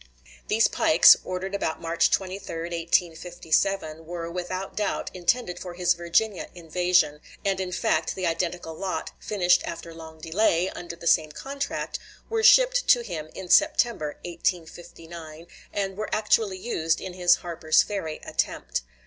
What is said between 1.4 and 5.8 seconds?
about March 23, 1857, were without doubt intended for